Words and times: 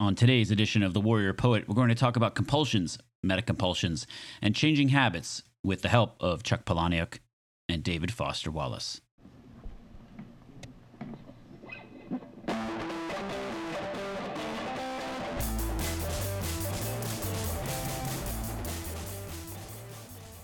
On 0.00 0.14
today's 0.14 0.52
edition 0.52 0.84
of 0.84 0.94
The 0.94 1.00
Warrior 1.00 1.32
Poet, 1.32 1.64
we're 1.66 1.74
going 1.74 1.88
to 1.88 1.94
talk 1.96 2.14
about 2.14 2.36
compulsions, 2.36 2.98
metacompulsions, 3.26 4.06
and 4.40 4.54
changing 4.54 4.90
habits 4.90 5.42
with 5.64 5.82
the 5.82 5.88
help 5.88 6.14
of 6.20 6.44
Chuck 6.44 6.64
Palahniuk 6.64 7.18
and 7.68 7.82
David 7.82 8.12
Foster 8.12 8.48
Wallace. 8.48 9.00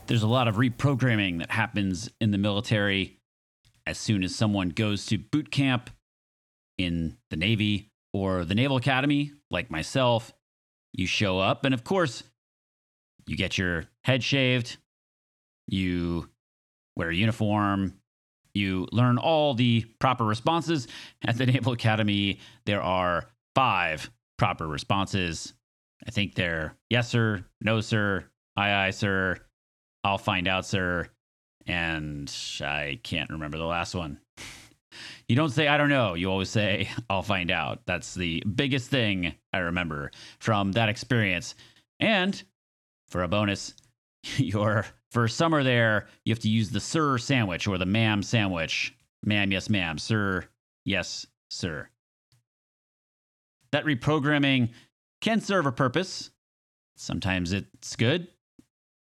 There's 0.09 0.25
a 0.25 0.27
lot 0.27 0.48
of 0.48 0.57
reprogramming 0.57 1.39
that 1.39 1.52
happens 1.52 2.11
in 2.21 2.32
the 2.32 2.39
military 2.39 3.21
as 3.86 3.98
soon 3.98 4.25
as 4.25 4.34
someone 4.34 4.71
goes 4.71 5.07
to 5.07 5.16
boot 5.16 5.52
camp 5.52 5.91
in 6.77 7.18
the 7.30 7.36
Navy 7.36 7.93
or 8.14 8.44
the 8.44 8.54
Naval 8.54 8.76
Academy, 8.78 9.32
like 9.50 9.70
myself. 9.70 10.32
You 10.95 11.06
show 11.06 11.41
up, 11.41 11.64
and 11.64 11.74
of 11.74 11.82
course, 11.82 12.22
you 13.27 13.36
get 13.36 13.59
your 13.59 13.84
head 14.05 14.22
shaved, 14.22 14.77
you 15.66 16.30
wear 16.96 17.10
a 17.10 17.14
uniform, 17.14 18.00
you 18.55 18.86
learn 18.92 19.19
all 19.19 19.55
the 19.55 19.84
proper 19.98 20.24
responses. 20.24 20.86
At 21.27 21.36
the 21.36 21.46
Naval 21.52 21.72
Academy, 21.72 22.38
there 22.64 22.80
are 22.80 23.28
five 23.56 24.08
proper 24.38 24.69
responses. 24.69 25.52
I 26.06 26.12
think 26.12 26.36
they're 26.36 26.77
yes, 26.91 27.08
sir, 27.08 27.44
no, 27.60 27.80
sir, 27.80 28.24
aye, 28.56 28.86
aye, 28.86 28.91
sir, 28.91 29.41
I'll 30.05 30.19
find 30.19 30.46
out, 30.46 30.64
sir, 30.64 31.08
and 31.66 32.33
I 32.60 33.00
can't 33.02 33.30
remember 33.30 33.58
the 33.58 33.64
last 33.64 33.96
one. 33.96 34.20
You 35.29 35.37
don't 35.37 35.51
say, 35.51 35.69
I 35.69 35.77
don't 35.77 35.89
know. 35.89 36.15
You 36.15 36.30
always 36.30 36.51
say, 36.51 36.89
I'll 37.11 37.23
find 37.23 37.51
out. 37.51 37.80
That's 37.87 38.15
the 38.15 38.43
biggest 38.55 38.91
thing 38.91 39.34
I 39.53 39.59
remember 39.59 40.11
from 40.39 40.73
that 40.73 40.89
experience. 40.89 41.55
And 42.01 42.43
for 43.09 43.23
a 43.23 43.28
bonus, 43.28 43.75
your 44.36 44.86
first 45.11 45.36
summer 45.36 45.62
there, 45.62 46.09
you 46.25 46.33
have 46.33 46.41
to 46.41 46.48
use 46.48 46.70
the 46.70 46.81
sir 46.81 47.19
sandwich 47.19 47.67
or 47.67 47.78
the 47.78 47.86
ma'am 47.86 48.23
sandwich. 48.23 48.95
Ma'am, 49.25 49.53
yes, 49.53 49.70
ma'am. 49.70 49.98
Sir, 49.98 50.45
yes, 50.84 51.27
sir. 51.51 51.89
That 53.73 53.84
reprogramming 53.84 54.70
can 55.20 55.41
serve 55.41 55.67
a 55.67 55.73
purpose. 55.73 56.31
Sometimes 56.97 57.53
it's 57.53 57.97
good. 57.97 58.29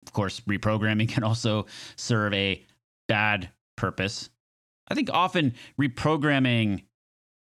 Of 0.05 0.13
course, 0.13 0.39
reprogramming 0.41 1.09
can 1.13 1.23
also 1.23 1.65
serve 1.95 2.33
a 2.33 2.65
bad 3.07 3.49
purpose. 3.75 4.29
I 4.93 4.95
think 4.95 5.09
often 5.11 5.55
reprogramming 5.81 6.83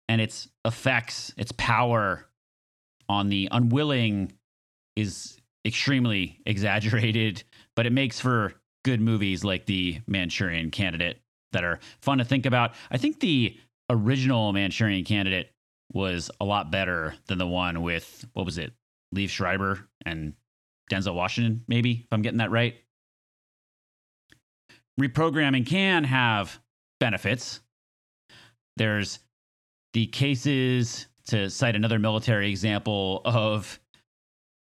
and 0.09 0.19
its 0.19 0.47
effects, 0.65 1.31
its 1.37 1.51
power 1.51 2.25
on 3.07 3.29
the 3.29 3.47
unwilling 3.51 4.33
is 4.95 5.37
extremely 5.63 6.39
exaggerated, 6.47 7.43
but 7.75 7.85
it 7.85 7.93
makes 7.93 8.19
for 8.19 8.53
good 8.83 8.99
movies 8.99 9.43
like 9.43 9.67
The 9.67 9.99
Manchurian 10.07 10.71
Candidate 10.71 11.21
that 11.51 11.63
are 11.63 11.79
fun 12.01 12.17
to 12.17 12.25
think 12.25 12.47
about. 12.47 12.73
I 12.89 12.97
think 12.97 13.19
the 13.19 13.55
original 13.87 14.51
Manchurian 14.51 15.05
Candidate 15.05 15.51
was 15.93 16.31
a 16.41 16.45
lot 16.45 16.71
better 16.71 17.13
than 17.27 17.37
the 17.37 17.45
one 17.45 17.83
with, 17.83 18.25
what 18.33 18.47
was 18.47 18.57
it, 18.57 18.73
Liev 19.15 19.29
Schreiber 19.29 19.87
and 20.07 20.33
Denzel 20.89 21.13
Washington, 21.13 21.63
maybe, 21.67 21.91
if 22.03 22.07
I'm 22.11 22.23
getting 22.23 22.39
that 22.39 22.49
right. 22.49 22.77
Reprogramming 24.99 25.67
can 25.67 26.03
have 26.03 26.59
benefits. 26.99 27.61
There's 28.75 29.19
the 29.93 30.07
cases, 30.07 31.07
to 31.27 31.49
cite 31.49 31.75
another 31.75 31.99
military 31.99 32.49
example, 32.49 33.21
of 33.25 33.79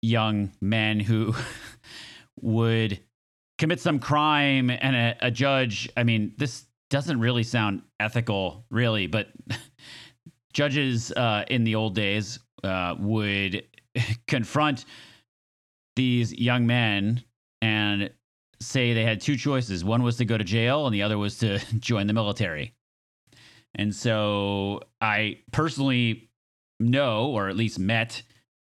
young 0.03 0.51
men 0.61 1.01
who 1.01 1.35
would 2.41 3.01
commit 3.59 3.81
some 3.81 3.99
crime 3.99 4.71
and 4.71 4.97
a, 4.97 5.17
a, 5.21 5.31
judge. 5.31 5.89
I 5.97 6.03
mean, 6.03 6.35
this 6.37 6.67
doesn't 6.91 7.21
really 7.21 7.45
sound 7.45 7.83
ethical, 8.01 8.67
really, 8.71 9.07
but 9.07 9.29
judges 10.53 11.13
uh, 11.13 11.45
in 11.49 11.65
the 11.65 11.77
old 11.77 11.95
days 11.95 12.41
uh, 12.65 12.97
would 12.99 13.65
confront 14.27 14.85
these 15.95 16.33
young 16.33 16.67
men 16.67 17.23
and 17.61 18.11
say 18.63 18.93
they 18.93 19.05
had 19.05 19.21
two 19.21 19.37
choices. 19.37 19.85
One 19.85 20.03
was 20.03 20.17
to 20.17 20.25
go 20.25 20.39
to 20.39 20.45
jail, 20.45 20.87
and 20.87 20.95
the 20.95 21.03
other 21.03 21.19
was 21.19 21.39
to 21.39 21.59
join 21.79 22.07
the 22.07 22.13
military. 22.13 22.75
And 23.75 23.95
so 23.95 24.81
I 25.01 25.39
personally 25.51 26.31
know, 26.79 27.27
or 27.29 27.49
at 27.49 27.57
least 27.57 27.79
met 27.79 28.23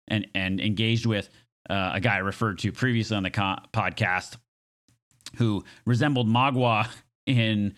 and, 0.07 0.27
and 0.35 0.59
engaged 0.59 1.05
with 1.05 1.29
uh, 1.69 1.91
a 1.95 1.99
guy 1.99 2.15
I 2.15 2.19
referred 2.19 2.59
to 2.59 2.71
previously 2.71 3.15
on 3.15 3.23
the 3.23 3.29
co- 3.29 3.57
podcast 3.73 4.37
who 5.37 5.63
resembled 5.85 6.27
Magua 6.27 6.87
in 7.25 7.75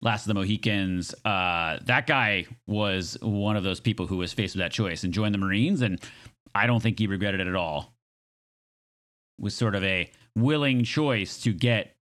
Last 0.00 0.22
of 0.22 0.28
the 0.28 0.34
Mohicans. 0.34 1.14
Uh, 1.24 1.78
that 1.84 2.06
guy 2.06 2.46
was 2.66 3.16
one 3.20 3.56
of 3.56 3.62
those 3.64 3.80
people 3.80 4.06
who 4.06 4.16
was 4.16 4.32
faced 4.32 4.54
with 4.56 4.60
that 4.60 4.72
choice 4.72 5.04
and 5.04 5.12
joined 5.14 5.34
the 5.34 5.38
Marines. 5.38 5.80
And 5.80 6.00
I 6.54 6.66
don't 6.66 6.82
think 6.82 6.98
he 6.98 7.06
regretted 7.06 7.40
it 7.40 7.46
at 7.46 7.54
all. 7.54 7.91
Was 9.42 9.54
sort 9.54 9.74
of 9.74 9.84
a 9.84 10.10
willing 10.36 10.84
choice 10.84 11.36
to 11.42 11.52
get 11.52 11.94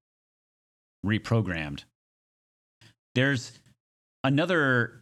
reprogrammed. 1.06 1.84
There's 3.16 3.52
another 4.24 5.02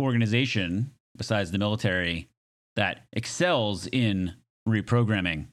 organization 0.00 0.92
besides 1.16 1.50
the 1.50 1.58
military 1.58 2.28
that 2.76 3.06
excels 3.12 3.86
in 3.86 4.34
reprogramming. 4.68 5.46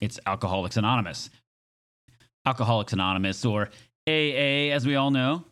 It's 0.00 0.18
Alcoholics 0.26 0.76
Anonymous. 0.76 1.28
Alcoholics 2.46 2.92
Anonymous, 2.92 3.44
or 3.44 3.68
AA, 4.08 4.72
as 4.72 4.86
we 4.86 4.96
all 4.96 5.10
know, 5.10 5.44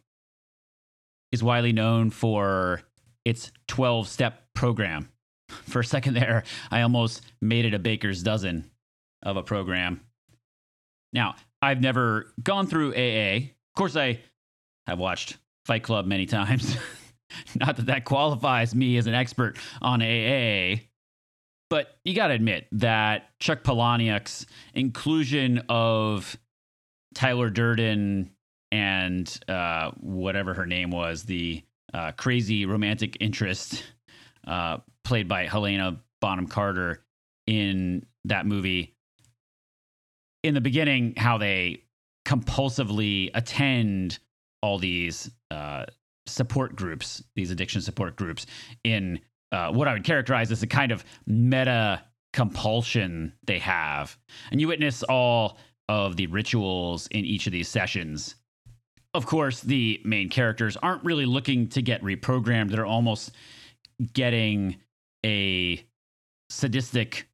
is 1.30 1.42
widely 1.42 1.72
known 1.72 2.10
for 2.10 2.82
its 3.24 3.52
12 3.68 4.08
step 4.08 4.42
program. 4.54 5.08
For 5.48 5.80
a 5.80 5.84
second 5.84 6.14
there, 6.14 6.44
I 6.70 6.82
almost 6.82 7.22
made 7.40 7.64
it 7.64 7.74
a 7.74 7.78
baker's 7.78 8.22
dozen 8.22 8.69
of 9.22 9.36
a 9.36 9.42
program. 9.42 10.00
Now, 11.12 11.36
I've 11.62 11.80
never 11.80 12.32
gone 12.42 12.66
through 12.66 12.94
AA. 12.94 13.36
Of 13.36 13.76
course, 13.76 13.96
I 13.96 14.20
have 14.86 14.98
watched 14.98 15.36
Fight 15.66 15.82
Club 15.82 16.06
many 16.06 16.26
times. 16.26 16.76
Not 17.54 17.76
that 17.76 17.86
that 17.86 18.04
qualifies 18.04 18.74
me 18.74 18.96
as 18.96 19.06
an 19.06 19.14
expert 19.14 19.56
on 19.80 20.02
AA, 20.02 20.82
but 21.68 21.98
you 22.04 22.14
got 22.14 22.28
to 22.28 22.34
admit 22.34 22.66
that 22.72 23.38
Chuck 23.38 23.62
Palahniuk's 23.62 24.46
inclusion 24.74 25.62
of 25.68 26.36
Tyler 27.14 27.50
Durden 27.50 28.30
and 28.72 29.40
uh, 29.48 29.90
whatever 30.00 30.54
her 30.54 30.66
name 30.66 30.90
was, 30.90 31.24
the 31.24 31.62
uh, 31.92 32.12
crazy 32.12 32.66
romantic 32.66 33.16
interest 33.20 33.84
uh, 34.46 34.78
played 35.04 35.28
by 35.28 35.46
Helena 35.46 36.00
Bonham 36.20 36.46
Carter 36.46 37.04
in 37.46 38.06
that 38.24 38.46
movie 38.46 38.94
in 40.42 40.54
the 40.54 40.60
beginning 40.60 41.14
how 41.16 41.38
they 41.38 41.84
compulsively 42.26 43.30
attend 43.34 44.18
all 44.62 44.78
these 44.78 45.30
uh, 45.50 45.86
support 46.26 46.76
groups, 46.76 47.22
these 47.34 47.50
addiction 47.50 47.80
support 47.80 48.16
groups, 48.16 48.46
in 48.84 49.20
uh, 49.52 49.70
what 49.70 49.88
I 49.88 49.92
would 49.92 50.04
characterize 50.04 50.52
as 50.52 50.62
a 50.62 50.66
kind 50.66 50.92
of 50.92 51.04
meta 51.26 52.02
compulsion 52.32 53.32
they 53.44 53.58
have. 53.58 54.16
And 54.50 54.60
you 54.60 54.68
witness 54.68 55.02
all 55.02 55.58
of 55.88 56.16
the 56.16 56.28
rituals 56.28 57.08
in 57.08 57.24
each 57.24 57.46
of 57.46 57.52
these 57.52 57.68
sessions. 57.68 58.36
Of 59.12 59.26
course, 59.26 59.60
the 59.60 60.00
main 60.04 60.28
characters 60.28 60.76
aren't 60.76 61.04
really 61.04 61.26
looking 61.26 61.68
to 61.70 61.82
get 61.82 62.02
reprogrammed, 62.02 62.70
they're 62.70 62.86
almost 62.86 63.32
getting 64.12 64.76
a 65.26 65.84
sadistic 66.48 67.28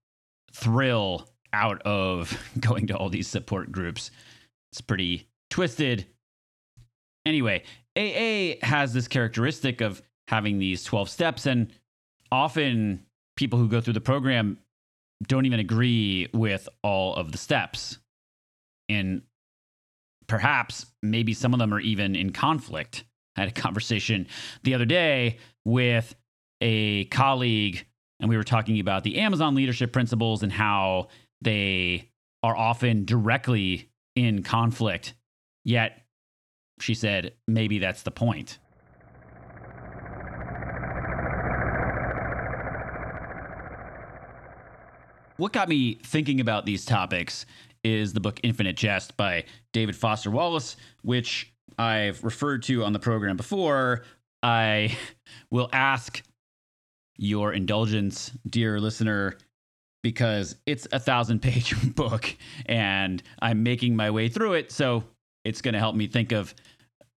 thrill 0.53 1.29
out 1.53 1.83
of 1.83 2.39
going 2.61 2.87
to 2.89 2.97
all 2.97 3.09
these 3.09 3.29
support 3.29 3.73
groups. 3.73 4.11
It's 4.73 4.81
pretty 4.81 5.29
twisted. 5.51 6.07
Anyway, 7.25 7.63
AA 7.97 8.65
has 8.65 8.93
this 8.93 9.09
characteristic 9.09 9.81
of 9.81 10.03
having 10.29 10.59
these 10.59 10.85
12 10.85 11.09
steps, 11.09 11.47
and 11.47 11.73
often 12.31 13.05
people 13.37 13.59
who 13.59 13.69
go 13.69 13.81
through 13.81 13.95
the 13.95 14.01
program 14.01 14.59
don't 15.27 15.47
even 15.47 15.61
agree 15.61 16.29
with 16.33 16.69
all 16.83 17.15
of 17.15 17.33
the 17.33 17.39
steps. 17.39 17.99
And 18.89 19.23
perhaps 20.27 20.87
maybe 21.03 21.33
some 21.33 21.53
of 21.53 21.59
them 21.59 21.73
are 21.73 21.81
even 21.81 22.15
in 22.15 22.33
conflict. 22.33 23.05
I 23.37 23.41
had 23.41 23.49
a 23.49 23.53
conversation 23.53 24.27
the 24.63 24.75
other 24.75 24.85
day 24.85 25.39
with 25.65 26.15
a 26.61 27.05
colleague, 27.07 27.87
and 28.21 28.29
we 28.31 28.37
were 28.37 28.45
talking 28.45 28.81
about 28.81 29.05
the 29.05 29.19
Amazon 29.19 29.55
leadership 29.55 29.93
principles 29.93 30.43
and 30.43 30.53
how 30.53 31.09
they 31.43 32.11
are 32.43 32.57
often 32.57 33.05
directly 33.05 33.91
in 34.15 34.43
conflict. 34.43 35.15
Yet, 35.65 36.03
she 36.81 36.95
said, 36.95 37.35
maybe 37.47 37.79
that's 37.79 38.03
the 38.03 38.11
point. 38.11 38.59
what 45.37 45.53
got 45.53 45.69
me 45.69 45.95
thinking 46.03 46.41
about 46.41 46.65
these 46.65 46.85
topics 46.85 47.47
is 47.85 48.13
the 48.13 48.21
book 48.21 48.41
Infinite 48.43 48.77
Jest 48.77 49.17
by 49.17 49.45
David 49.73 49.97
Foster 49.97 50.31
Wallace, 50.31 50.77
which 51.03 51.53
I've 51.79 52.23
referred 52.25 52.63
to 52.65 52.85
on 52.85 52.93
the 52.93 52.99
program 52.99 53.37
before. 53.37 54.05
I 54.43 54.97
will 55.51 55.69
ask 55.73 56.23
your 57.17 57.53
indulgence, 57.53 58.33
dear 58.49 58.81
listener, 58.81 59.39
because 60.07 60.55
it's 60.67 60.87
a 60.93 61.01
thousand 61.01 61.43
page 61.43 61.75
book 61.97 62.33
and 62.67 63.21
I'm 63.43 63.65
making 63.65 63.97
my 63.97 64.09
way 64.13 64.29
through 64.29 64.53
it. 64.53 64.71
So 64.71 65.03
it's 65.45 65.61
going 65.61 65.73
to 65.73 65.81
help 65.81 65.97
me 65.97 66.07
think 66.07 66.31
of 66.31 66.55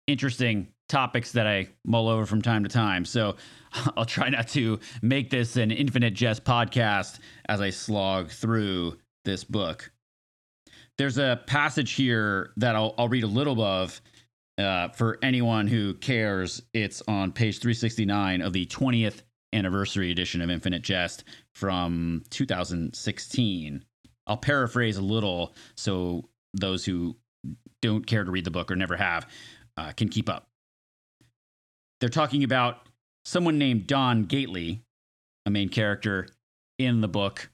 interesting 0.06 0.68
topics 0.88 1.32
that 1.32 1.46
I 1.46 1.68
mull 1.84 2.08
over 2.08 2.24
from 2.24 2.40
time 2.40 2.62
to 2.62 2.70
time. 2.70 3.04
So 3.04 3.36
I'll 3.98 4.06
try 4.06 4.30
not 4.30 4.48
to 4.48 4.80
make 5.02 5.28
this 5.28 5.56
an 5.56 5.70
infinite 5.70 6.14
jest 6.14 6.44
podcast 6.44 7.18
as 7.46 7.60
I 7.60 7.68
slog 7.68 8.30
through 8.30 8.96
this 9.26 9.44
book. 9.44 9.92
There's 10.96 11.18
a 11.18 11.42
passage 11.46 11.92
here 11.92 12.54
that 12.56 12.74
I'll, 12.74 12.94
I'll 12.96 13.10
read 13.10 13.24
a 13.24 13.26
little 13.26 13.60
of 13.60 14.00
uh, 14.56 14.88
for 14.88 15.18
anyone 15.22 15.66
who 15.66 15.92
cares. 15.92 16.62
It's 16.72 17.02
on 17.06 17.32
page 17.32 17.58
369 17.58 18.40
of 18.40 18.54
the 18.54 18.64
20th 18.64 19.20
anniversary 19.52 20.10
edition 20.10 20.40
of 20.40 20.50
Infinite 20.50 20.82
Jest 20.82 21.24
from 21.54 22.22
2016. 22.30 23.84
I'll 24.26 24.36
paraphrase 24.36 24.96
a 24.96 25.02
little 25.02 25.54
so 25.76 26.28
those 26.54 26.84
who 26.84 27.16
don't 27.80 28.06
care 28.06 28.24
to 28.24 28.30
read 28.30 28.44
the 28.44 28.50
book 28.50 28.70
or 28.70 28.76
never 28.76 28.96
have 28.96 29.26
uh, 29.76 29.92
can 29.92 30.08
keep 30.08 30.28
up. 30.28 30.48
They're 32.00 32.08
talking 32.08 32.44
about 32.44 32.88
someone 33.24 33.58
named 33.58 33.86
Don 33.86 34.24
Gately, 34.24 34.82
a 35.46 35.50
main 35.50 35.68
character 35.68 36.28
in 36.78 37.00
the 37.00 37.08
book, 37.08 37.50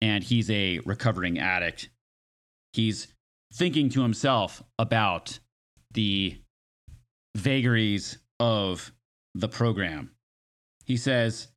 and 0.00 0.24
he's 0.24 0.50
a 0.50 0.80
recovering 0.84 1.38
addict. 1.38 1.88
He's 2.72 3.08
thinking 3.52 3.88
to 3.90 4.02
himself 4.02 4.62
about 4.78 5.38
the 5.92 6.38
vagaries 7.36 8.18
of 8.40 8.92
the 9.34 9.48
program. 9.48 10.10
He 10.84 10.96
says, 10.96 11.48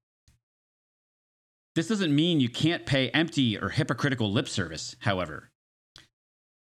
This 1.76 1.88
doesn't 1.88 2.16
mean 2.16 2.40
you 2.40 2.50
can't 2.50 2.86
pay 2.86 3.10
empty 3.10 3.58
or 3.58 3.70
hypocritical 3.70 4.32
lip 4.32 4.48
service, 4.48 4.96
however. 5.00 5.52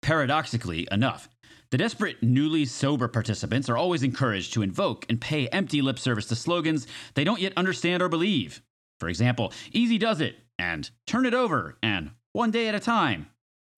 Paradoxically 0.00 0.87
enough, 0.91 1.29
the 1.70 1.79
desperate, 1.79 2.23
newly 2.23 2.64
sober 2.67 3.09
participants 3.09 3.69
are 3.69 3.76
always 3.76 4.03
encouraged 4.03 4.53
to 4.53 4.62
invoke 4.62 5.06
and 5.09 5.20
pay 5.20 5.49
empty 5.49 5.81
lip 5.81 5.99
service 5.99 6.26
to 6.26 6.37
slogans 6.37 6.87
they 7.14 7.25
don't 7.25 7.41
yet 7.41 7.56
understand 7.56 8.03
or 8.03 8.09
believe. 8.09 8.62
For 9.00 9.09
example, 9.09 9.53
easy 9.73 9.99
does 9.99 10.20
it, 10.20 10.37
and 10.59 10.91
turn 11.06 11.26
it 11.26 11.35
over, 11.35 11.79
and 11.82 12.11
one 12.32 12.50
day 12.50 12.69
at 12.69 12.75
a 12.75 12.81
time. 12.81 13.26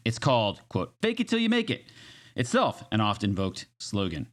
It's 0.04 0.18
called, 0.18 0.60
quote, 0.68 0.94
fake 1.00 1.20
it 1.20 1.28
till 1.28 1.38
you 1.38 1.48
make 1.48 1.70
it, 1.70 1.84
itself 2.36 2.84
an 2.92 3.00
oft 3.00 3.24
invoked 3.24 3.66
slogan. 3.78 4.26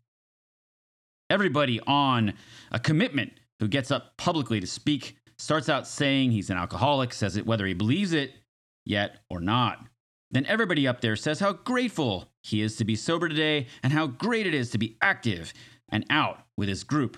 Everybody 1.30 1.80
on 1.88 2.33
a 2.71 2.80
commitment 2.80 3.33
who 3.62 3.68
gets 3.68 3.92
up 3.92 4.18
publicly 4.18 4.60
to 4.60 4.68
speak 4.68 5.16
starts 5.38 5.69
out 5.69 5.88
saying 5.88 6.31
he's 6.31 6.50
an 6.50 6.58
alcoholic, 6.58 7.13
says 7.13 7.38
it 7.38 7.46
whether 7.46 7.66
he 7.66 7.74
believes 7.74 8.12
it 8.12 8.34
yet 8.86 9.19
or 9.30 9.40
not. 9.40 9.86
Then 10.31 10.46
everybody 10.48 10.88
up 10.88 11.00
there 11.00 11.16
says 11.16 11.40
how 11.40 11.54
grateful 11.54 12.25
he 12.42 12.62
is 12.62 12.75
to 12.78 12.86
be 12.86 12.96
sober 12.96 13.30
today 13.30 13.68
and 13.84 13.94
how 13.94 14.08
great 14.08 14.48
it 14.48 14.54
is 14.54 14.72
to 14.72 14.78
be 14.78 14.98
active 15.02 15.54
and 15.90 16.06
out 16.10 16.40
with 16.58 16.69
his 16.69 16.84
group, 16.84 17.18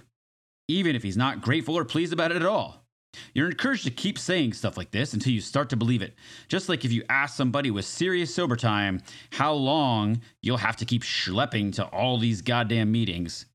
even 0.67 0.95
if 0.95 1.03
he's 1.03 1.17
not 1.17 1.41
grateful 1.41 1.77
or 1.77 1.85
pleased 1.85 2.11
about 2.11 2.31
it 2.31 2.37
at 2.37 2.45
all. 2.45 2.85
You're 3.33 3.49
encouraged 3.49 3.85
to 3.85 3.91
keep 3.91 4.17
saying 4.17 4.53
stuff 4.53 4.75
like 4.75 4.91
this 4.91 5.13
until 5.13 5.31
you 5.31 5.39
start 5.39 5.69
to 5.69 5.77
believe 5.77 6.01
it. 6.01 6.15
Just 6.49 6.67
like 6.67 6.83
if 6.83 6.91
you 6.91 7.03
ask 7.09 7.37
somebody 7.37 7.71
with 7.71 7.85
serious 7.85 8.33
sober 8.33 8.55
time 8.55 9.01
how 9.31 9.53
long 9.53 10.21
you'll 10.41 10.57
have 10.57 10.77
to 10.77 10.85
keep 10.85 11.03
schlepping 11.03 11.73
to 11.75 11.85
all 11.85 12.17
these 12.17 12.41
goddamn 12.41 12.91
meetings, 12.91 13.45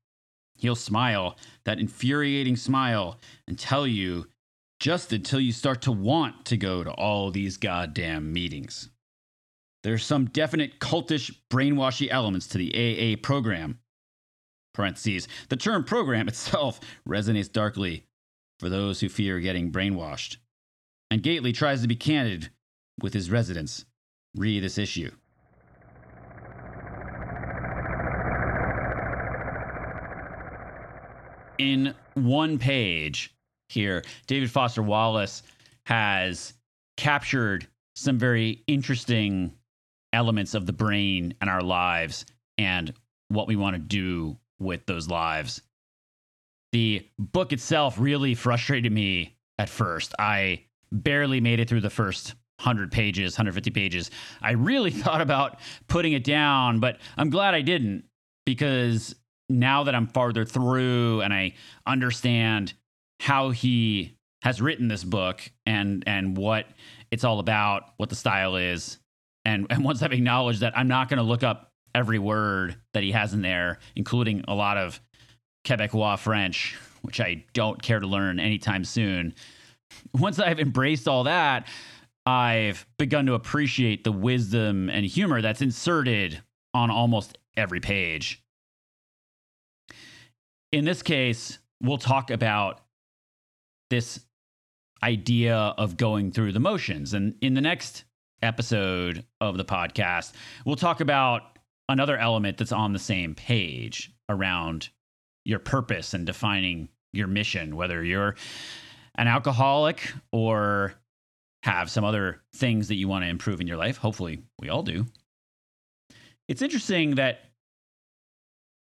He'll 0.59 0.75
smile, 0.75 1.37
that 1.63 1.79
infuriating 1.79 2.57
smile, 2.57 3.17
and 3.47 3.57
tell 3.57 3.87
you 3.87 4.27
just 4.79 5.13
until 5.13 5.39
you 5.39 5.53
start 5.53 5.81
to 5.83 5.91
want 5.91 6.45
to 6.45 6.57
go 6.57 6.83
to 6.83 6.91
all 6.91 7.31
these 7.31 7.57
goddamn 7.57 8.31
meetings. 8.33 8.89
There's 9.83 10.03
some 10.03 10.25
definite 10.25 10.79
cultish, 10.79 11.33
brainwashy 11.49 12.09
elements 12.11 12.47
to 12.47 12.57
the 12.57 12.73
AA 12.75 13.15
program. 13.21 13.79
Parentheses. 14.73 15.29
The 15.47 15.55
term 15.55 15.85
program 15.85 16.27
itself 16.29 16.81
resonates 17.07 17.51
darkly 17.51 18.05
for 18.59 18.67
those 18.67 18.99
who 18.99 19.07
fear 19.07 19.39
getting 19.39 19.71
brainwashed. 19.71 20.37
And 21.09 21.23
Gately 21.23 21.53
tries 21.53 21.81
to 21.81 21.87
be 21.87 21.95
candid 21.95 22.49
with 23.01 23.13
his 23.13 23.31
residents. 23.31 23.85
Read 24.35 24.63
this 24.63 24.77
issue. 24.77 25.11
In 31.59 31.93
one 32.15 32.57
page 32.57 33.35
here, 33.67 34.03
David 34.25 34.49
Foster 34.49 34.81
Wallace 34.81 35.43
has 35.85 36.53
captured 36.97 37.67
some 37.95 38.17
very 38.17 38.63
interesting 38.65 39.53
elements 40.13 40.55
of 40.55 40.65
the 40.65 40.73
brain 40.73 41.35
and 41.41 41.49
our 41.49 41.61
lives 41.61 42.25
and 42.57 42.93
what 43.27 43.47
we 43.47 43.55
want 43.55 43.75
to 43.75 43.79
do 43.79 44.37
with 44.59 44.85
those 44.85 45.07
lives. 45.07 45.61
The 46.71 47.07
book 47.17 47.53
itself 47.53 47.99
really 47.99 48.33
frustrated 48.35 48.91
me 48.91 49.35
at 49.57 49.69
first. 49.69 50.13
I 50.17 50.65
barely 50.91 51.41
made 51.41 51.59
it 51.59 51.69
through 51.69 51.81
the 51.81 51.89
first 51.89 52.35
100 52.59 52.91
pages, 52.91 53.33
150 53.33 53.71
pages. 53.71 54.11
I 54.41 54.51
really 54.51 54.91
thought 54.91 55.21
about 55.21 55.59
putting 55.87 56.13
it 56.13 56.23
down, 56.23 56.79
but 56.79 56.97
I'm 57.17 57.29
glad 57.29 57.53
I 57.53 57.61
didn't 57.61 58.05
because 58.45 59.15
now 59.49 59.83
that 59.83 59.95
I'm 59.95 60.07
farther 60.07 60.45
through 60.45 61.21
and 61.21 61.33
I 61.33 61.53
understand 61.85 62.73
how 63.19 63.49
he 63.49 64.15
has 64.41 64.61
written 64.61 64.87
this 64.87 65.03
book 65.03 65.41
and 65.65 66.03
and 66.07 66.37
what 66.37 66.67
it's 67.11 67.23
all 67.23 67.39
about, 67.39 67.93
what 67.97 68.09
the 68.09 68.15
style 68.15 68.55
is, 68.55 68.99
and 69.45 69.67
and 69.69 69.83
once 69.89 70.01
I've 70.01 70.13
acknowledged 70.13 70.61
that 70.61 70.77
I'm 70.77 70.87
not 70.87 71.09
going 71.09 71.17
to 71.17 71.23
look 71.23 71.43
up 71.43 71.71
every 71.95 72.19
word 72.19 72.75
that 72.93 73.03
he 73.03 73.11
has 73.11 73.33
in 73.33 73.41
there, 73.41 73.79
including 73.95 74.43
a 74.47 74.53
lot 74.53 74.77
of 74.77 75.01
Quebecois 75.65 76.19
French, 76.19 76.77
which 77.01 77.19
I 77.19 77.45
don't 77.53 77.81
care 77.81 77.99
to 77.99 78.07
learn 78.07 78.39
anytime 78.39 78.85
soon. 78.85 79.33
Once 80.13 80.39
I've 80.39 80.59
embraced 80.59 81.07
all 81.07 81.23
that, 81.23 81.67
I've 82.25 82.85
begun 82.99 83.25
to 83.25 83.33
appreciate 83.33 84.03
the 84.03 84.11
wisdom 84.11 84.87
and 84.89 85.03
humor 85.03 85.41
that's 85.41 85.63
inserted 85.63 86.41
on 86.75 86.91
almost 86.91 87.39
every 87.57 87.79
page 87.79 88.43
in 90.71 90.85
this 90.85 91.01
case, 91.01 91.59
we'll 91.81 91.97
talk 91.97 92.31
about 92.31 92.81
this 93.89 94.19
idea 95.01 95.55
of 95.55 95.97
going 95.97 96.31
through 96.31 96.51
the 96.51 96.59
motions. 96.59 97.13
And 97.13 97.35
in 97.41 97.53
the 97.53 97.61
next 97.61 98.03
episode 98.41 99.25
of 99.41 99.57
the 99.57 99.65
podcast, 99.65 100.33
we'll 100.65 100.75
talk 100.75 101.01
about 101.01 101.57
another 101.87 102.17
element 102.17 102.57
that's 102.57 102.71
on 102.71 102.93
the 102.93 102.99
same 102.99 103.33
page 103.33 104.11
around 104.29 104.89
your 105.45 105.59
purpose 105.59 106.13
and 106.13 106.25
defining 106.25 106.89
your 107.13 107.27
mission, 107.27 107.75
whether 107.75 108.03
you're 108.03 108.35
an 109.15 109.27
alcoholic 109.27 110.13
or 110.31 110.93
have 111.63 111.89
some 111.89 112.03
other 112.03 112.41
things 112.55 112.87
that 112.87 112.95
you 112.95 113.07
want 113.07 113.23
to 113.23 113.29
improve 113.29 113.59
in 113.59 113.67
your 113.67 113.77
life. 113.77 113.97
Hopefully, 113.97 114.43
we 114.59 114.69
all 114.69 114.83
do. 114.83 115.05
It's 116.47 116.61
interesting 116.61 117.15
that 117.15 117.39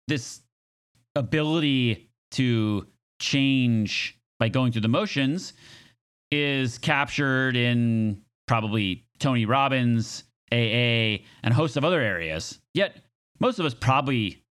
this 0.08 0.42
ability 1.18 2.10
to 2.32 2.88
change 3.20 4.18
by 4.40 4.50
going 4.50 4.72
through 4.72 4.82
the 4.82 4.88
motions 4.88 5.54
is 6.32 6.78
captured 6.78 7.56
in 7.56 8.22
probably 8.48 9.06
Tony 9.20 9.46
Robbins, 9.46 10.24
AA, 10.52 11.24
and 11.44 11.52
a 11.52 11.54
host 11.54 11.78
of 11.78 11.84
other 11.84 12.02
areas. 12.02 12.60
Yet, 12.74 12.98
most 13.40 13.60
of 13.60 13.66
us 13.66 13.74
probably 13.74 14.44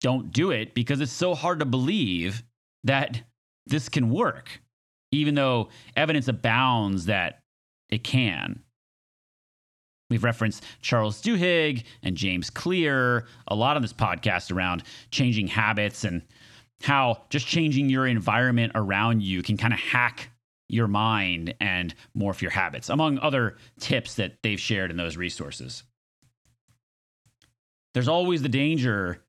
don't 0.00 0.32
do 0.32 0.50
it 0.50 0.74
because 0.74 1.00
it's 1.00 1.12
so 1.12 1.34
hard 1.34 1.60
to 1.60 1.64
believe 1.64 2.42
that 2.84 3.22
this 3.66 3.88
can 3.88 4.10
work, 4.10 4.60
even 5.12 5.34
though 5.34 5.70
evidence 5.96 6.28
abounds 6.28 7.06
that 7.06 7.40
it 7.90 8.04
can. 8.04 8.62
We've 10.14 10.22
referenced 10.22 10.62
Charles 10.80 11.20
Duhigg 11.20 11.82
and 12.04 12.16
James 12.16 12.48
Clear 12.48 13.26
a 13.48 13.56
lot 13.56 13.74
on 13.74 13.82
this 13.82 13.92
podcast 13.92 14.54
around 14.54 14.84
changing 15.10 15.48
habits 15.48 16.04
and 16.04 16.22
how 16.82 17.24
just 17.30 17.48
changing 17.48 17.90
your 17.90 18.06
environment 18.06 18.70
around 18.76 19.24
you 19.24 19.42
can 19.42 19.56
kind 19.56 19.74
of 19.74 19.80
hack 19.80 20.30
your 20.68 20.86
mind 20.86 21.52
and 21.58 21.96
morph 22.16 22.42
your 22.42 22.52
habits, 22.52 22.90
among 22.90 23.18
other 23.18 23.56
tips 23.80 24.14
that 24.14 24.36
they've 24.44 24.60
shared 24.60 24.92
in 24.92 24.96
those 24.96 25.16
resources. 25.16 25.82
There's 27.94 28.06
always 28.06 28.40
the 28.40 28.48
danger 28.48 29.20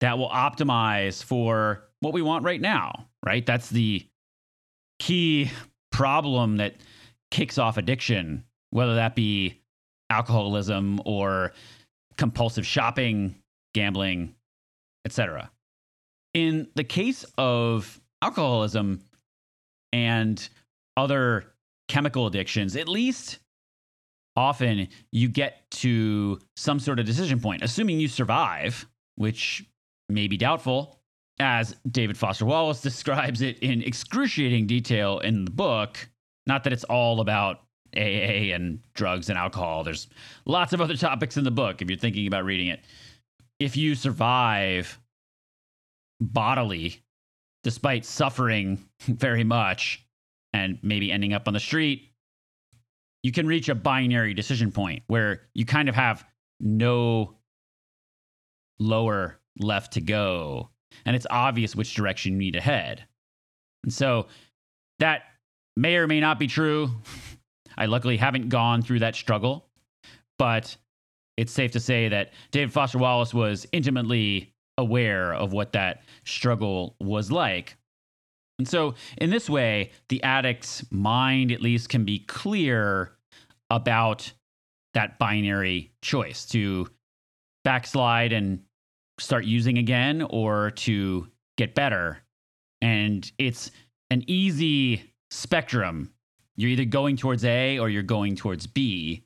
that 0.00 0.18
will 0.18 0.28
optimize 0.28 1.24
for 1.24 1.88
what 2.00 2.12
we 2.12 2.20
want 2.20 2.44
right 2.44 2.60
now, 2.60 3.06
right? 3.24 3.46
That's 3.46 3.70
the 3.70 4.06
key 4.98 5.50
problem 5.90 6.58
that 6.58 6.74
kicks 7.30 7.56
off 7.56 7.78
addiction 7.78 8.44
whether 8.70 8.94
that 8.94 9.14
be 9.14 9.59
alcoholism 10.10 11.00
or 11.04 11.52
compulsive 12.18 12.66
shopping, 12.66 13.36
gambling, 13.74 14.34
etc. 15.04 15.50
In 16.34 16.68
the 16.74 16.84
case 16.84 17.24
of 17.38 18.00
alcoholism 18.22 19.02
and 19.92 20.48
other 20.96 21.46
chemical 21.88 22.26
addictions, 22.26 22.76
at 22.76 22.88
least 22.88 23.38
often 24.36 24.88
you 25.12 25.28
get 25.28 25.70
to 25.70 26.38
some 26.56 26.78
sort 26.78 26.98
of 26.98 27.06
decision 27.06 27.40
point, 27.40 27.62
assuming 27.62 27.98
you 27.98 28.08
survive, 28.08 28.86
which 29.16 29.64
may 30.08 30.28
be 30.28 30.36
doubtful, 30.36 31.00
as 31.38 31.74
David 31.90 32.16
Foster 32.16 32.44
Wallace 32.44 32.80
describes 32.82 33.40
it 33.42 33.58
in 33.60 33.82
excruciating 33.82 34.66
detail 34.66 35.18
in 35.20 35.44
the 35.44 35.50
book. 35.50 36.08
Not 36.46 36.64
that 36.64 36.72
it's 36.72 36.84
all 36.84 37.20
about 37.20 37.62
AA 37.96 38.54
and 38.54 38.80
drugs 38.94 39.28
and 39.28 39.38
alcohol. 39.38 39.84
There's 39.84 40.08
lots 40.46 40.72
of 40.72 40.80
other 40.80 40.96
topics 40.96 41.36
in 41.36 41.44
the 41.44 41.50
book 41.50 41.82
if 41.82 41.90
you're 41.90 41.98
thinking 41.98 42.26
about 42.26 42.44
reading 42.44 42.68
it. 42.68 42.80
If 43.58 43.76
you 43.76 43.94
survive 43.94 44.98
bodily, 46.20 47.02
despite 47.62 48.04
suffering 48.04 48.84
very 49.00 49.44
much 49.44 50.04
and 50.52 50.78
maybe 50.82 51.12
ending 51.12 51.32
up 51.32 51.46
on 51.46 51.54
the 51.54 51.60
street, 51.60 52.10
you 53.22 53.32
can 53.32 53.46
reach 53.46 53.68
a 53.68 53.74
binary 53.74 54.34
decision 54.34 54.72
point 54.72 55.02
where 55.06 55.42
you 55.54 55.64
kind 55.66 55.88
of 55.88 55.94
have 55.94 56.24
no 56.58 57.36
lower 58.78 59.38
left 59.58 59.92
to 59.92 60.00
go. 60.00 60.70
And 61.04 61.14
it's 61.14 61.26
obvious 61.30 61.76
which 61.76 61.94
direction 61.94 62.32
you 62.32 62.38
need 62.38 62.54
to 62.54 62.60
head. 62.60 63.04
And 63.84 63.92
so 63.92 64.26
that 64.98 65.22
may 65.76 65.96
or 65.96 66.06
may 66.06 66.20
not 66.20 66.38
be 66.38 66.46
true. 66.46 66.90
I 67.76 67.86
luckily 67.86 68.16
haven't 68.16 68.48
gone 68.48 68.82
through 68.82 69.00
that 69.00 69.14
struggle, 69.14 69.66
but 70.38 70.76
it's 71.36 71.52
safe 71.52 71.70
to 71.72 71.80
say 71.80 72.08
that 72.08 72.32
David 72.50 72.72
Foster 72.72 72.98
Wallace 72.98 73.32
was 73.32 73.66
intimately 73.72 74.52
aware 74.78 75.32
of 75.34 75.52
what 75.52 75.72
that 75.72 76.02
struggle 76.24 76.96
was 77.00 77.30
like. 77.30 77.76
And 78.58 78.68
so, 78.68 78.94
in 79.16 79.30
this 79.30 79.48
way, 79.48 79.92
the 80.10 80.22
addict's 80.22 80.84
mind 80.90 81.50
at 81.50 81.62
least 81.62 81.88
can 81.88 82.04
be 82.04 82.18
clear 82.18 83.12
about 83.70 84.30
that 84.92 85.18
binary 85.18 85.92
choice 86.02 86.44
to 86.46 86.88
backslide 87.64 88.32
and 88.32 88.62
start 89.18 89.44
using 89.44 89.78
again 89.78 90.22
or 90.28 90.72
to 90.72 91.28
get 91.56 91.74
better. 91.74 92.18
And 92.82 93.30
it's 93.38 93.70
an 94.10 94.24
easy 94.26 95.12
spectrum. 95.30 96.12
You're 96.56 96.70
either 96.70 96.84
going 96.84 97.16
towards 97.16 97.44
A 97.44 97.78
or 97.78 97.88
you're 97.88 98.02
going 98.02 98.36
towards 98.36 98.66
B, 98.66 99.24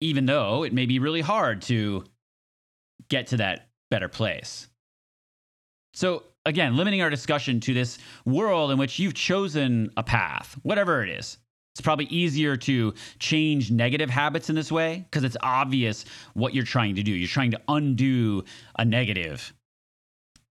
even 0.00 0.26
though 0.26 0.64
it 0.64 0.72
may 0.72 0.86
be 0.86 0.98
really 0.98 1.20
hard 1.20 1.62
to 1.62 2.04
get 3.08 3.28
to 3.28 3.36
that 3.38 3.68
better 3.90 4.08
place. 4.08 4.68
So, 5.94 6.24
again, 6.44 6.76
limiting 6.76 7.02
our 7.02 7.10
discussion 7.10 7.60
to 7.60 7.74
this 7.74 7.98
world 8.24 8.70
in 8.70 8.78
which 8.78 8.98
you've 8.98 9.14
chosen 9.14 9.90
a 9.96 10.02
path, 10.02 10.58
whatever 10.62 11.02
it 11.02 11.10
is. 11.10 11.38
It's 11.74 11.80
probably 11.80 12.04
easier 12.06 12.56
to 12.58 12.94
change 13.18 13.72
negative 13.72 14.08
habits 14.08 14.48
in 14.48 14.54
this 14.54 14.70
way 14.70 15.04
because 15.10 15.24
it's 15.24 15.36
obvious 15.42 16.04
what 16.34 16.54
you're 16.54 16.64
trying 16.64 16.94
to 16.94 17.02
do. 17.02 17.10
You're 17.10 17.26
trying 17.26 17.50
to 17.50 17.60
undo 17.66 18.44
a 18.78 18.84
negative. 18.84 19.52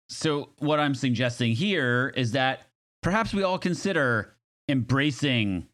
So, 0.10 0.50
what 0.60 0.82
I'm 0.82 0.96
suggesting 0.96 1.54
here 1.54 2.14
is 2.16 2.34
that 2.34 2.68
perhaps 3.02 3.34
we 3.34 3.44
all 3.44 3.58
consider 3.58 4.36
embracing 4.68 5.68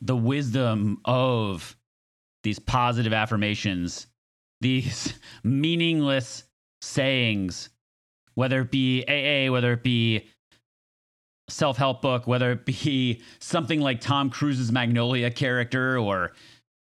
the 0.00 0.16
wisdom 0.16 1.00
of 1.04 1.76
these 2.42 2.58
positive 2.58 3.12
affirmations, 3.12 4.06
these 4.60 5.14
meaningless 5.44 6.44
sayings, 6.80 7.70
whether 8.34 8.62
it 8.62 8.70
be 8.70 9.04
AA, 9.06 9.50
whether 9.52 9.72
it 9.72 9.82
be 9.82 10.28
self 11.48 11.76
help 11.76 12.02
book, 12.02 12.26
whether 12.26 12.52
it 12.52 12.64
be 12.64 13.22
something 13.38 13.80
like 13.80 14.00
Tom 14.00 14.30
Cruise's 14.30 14.72
Magnolia 14.72 15.30
character 15.30 15.98
or 15.98 16.32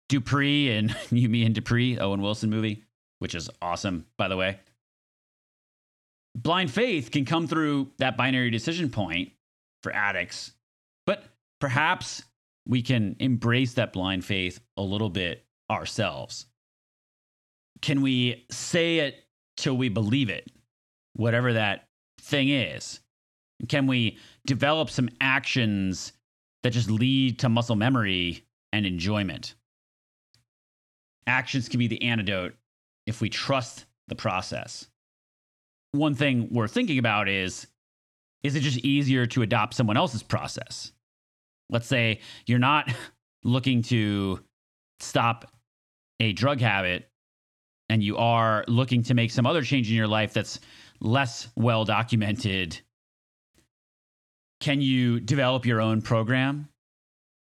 Dupree 0.10 0.72
and 0.72 0.96
You, 1.12 1.30
Me, 1.30 1.44
and 1.46 1.56
Dupree, 1.56 1.98
Owen 1.98 2.22
Wilson 2.22 2.50
movie, 2.50 2.84
which 3.20 3.36
is 3.36 3.50
awesome, 3.62 4.06
by 4.18 4.28
the 4.28 4.38
way. 4.38 4.60
Blind 6.36 6.72
faith 6.72 7.12
can 7.12 7.26
come 7.26 7.48
through 7.48 7.92
that 8.00 8.18
binary 8.18 8.50
decision 8.50 8.90
point 8.90 9.32
for 9.84 9.92
addicts, 9.92 10.52
but 11.06 11.24
perhaps 11.60 12.24
we 12.66 12.82
can 12.82 13.16
embrace 13.20 13.74
that 13.74 13.94
blind 13.94 14.24
faith 14.24 14.60
a 14.78 14.82
little 14.82 15.10
bit 15.10 15.46
ourselves. 15.70 16.46
Can 17.82 18.02
we 18.02 18.46
say 18.50 19.00
it 19.00 19.26
till 19.58 19.76
we 19.76 19.90
believe 19.90 20.30
it, 20.30 20.50
whatever 21.14 21.54
that 21.54 21.90
thing 22.22 22.50
is? 22.50 23.02
Can 23.68 23.88
we 23.88 24.18
develop 24.46 24.90
some 24.90 25.10
actions 25.20 26.14
that 26.64 26.72
just 26.72 26.90
lead 26.90 27.40
to 27.40 27.50
muscle 27.50 27.76
memory 27.76 28.46
and 28.72 28.86
enjoyment? 28.86 29.56
Actions 31.28 31.70
can 31.70 31.80
be 31.80 31.88
the 31.88 32.02
antidote 32.04 32.56
if 33.06 33.22
we 33.22 33.30
trust 33.30 33.86
the 34.08 34.16
process. 34.16 34.88
One 35.92 36.16
thing 36.16 36.48
we're 36.52 36.68
thinking 36.68 36.98
about 36.98 37.30
is 37.30 37.68
is 38.44 38.56
it 38.56 38.60
just 38.60 38.80
easier 38.80 39.26
to 39.28 39.42
adopt 39.42 39.74
someone 39.74 39.96
else's 39.96 40.24
process? 40.24 40.92
Let's 41.70 41.88
say 41.88 42.20
you're 42.46 42.60
not 42.60 42.94
looking 43.44 43.82
to 43.84 44.40
stop 45.00 45.52
a 46.20 46.34
drug 46.34 46.62
habit 46.62 47.10
and 47.90 48.02
you 48.04 48.18
are 48.18 48.64
looking 48.68 49.04
to 49.04 49.14
make 49.14 49.32
some 49.32 49.46
other 49.46 49.62
change 49.62 49.90
in 49.90 49.96
your 49.96 50.08
life 50.08 50.34
that's 50.34 50.60
less 51.02 51.50
well 51.56 51.84
documented 51.84 52.80
can 54.64 54.80
you 54.80 55.20
develop 55.20 55.66
your 55.66 55.82
own 55.82 56.02
program? 56.02 56.70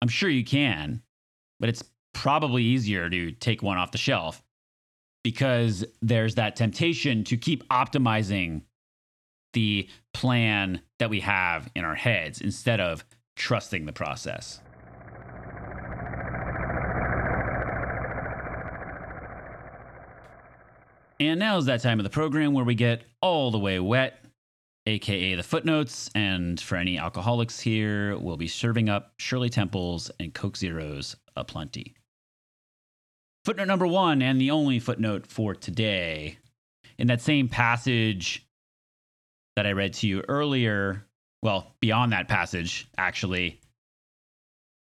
I'm 0.02 0.08
sure 0.08 0.28
you 0.28 0.44
can, 0.44 1.04
but 1.60 1.70
it's 1.70 1.84
probably 2.16 2.64
easier 2.64 3.12
to 3.12 3.32
take 3.34 3.62
one 3.62 3.78
off 3.78 3.92
the 3.92 4.00
shelf 4.00 4.42
because 5.24 5.86
there's 6.02 6.34
that 6.36 6.56
temptation 6.56 7.24
to 7.26 7.38
keep 7.38 7.68
optimizing 7.70 8.64
the 9.54 9.88
plan 10.16 10.82
that 10.98 11.12
we 11.12 11.20
have 11.20 11.70
in 11.76 11.86
our 11.86 11.94
heads 11.94 12.42
instead 12.42 12.80
of 12.80 13.06
trusting 13.42 13.86
the 13.88 13.94
process. 13.94 14.62
And 21.20 21.40
now 21.40 21.58
is 21.58 21.66
that 21.66 21.82
time 21.82 22.00
of 22.00 22.04
the 22.04 22.10
program 22.10 22.54
where 22.54 22.66
we 22.66 22.76
get 22.76 23.04
all 23.22 23.50
the 23.52 23.60
way 23.60 23.80
wet 23.80 24.24
aka 24.86 25.36
the 25.36 25.44
footnotes. 25.44 26.10
And 26.14 26.60
for 26.60 26.76
any 26.76 26.98
alcoholics 26.98 27.60
here, 27.60 28.18
we'll 28.18 28.38
be 28.38 28.48
serving 28.48 28.90
up 28.90 29.14
Shirley 29.18 29.50
Temples 29.50 30.12
and 30.20 30.34
Coke 30.34 30.58
Zeros 30.58 31.16
aplenty. 31.36 31.96
Footnote 33.44 33.66
number 33.66 33.88
one, 33.88 34.22
and 34.22 34.40
the 34.40 34.52
only 34.52 34.78
footnote 34.80 35.26
for 35.26 35.56
today, 35.56 36.38
in 37.00 37.08
that 37.08 37.22
same 37.22 37.48
passage 37.48 38.46
that 39.56 39.66
I 39.66 39.72
read 39.72 39.94
to 39.96 40.08
you 40.08 40.24
earlier, 40.28 41.08
well, 41.42 41.76
beyond 41.82 42.12
that 42.12 42.28
passage, 42.28 42.88
actually, 42.98 43.60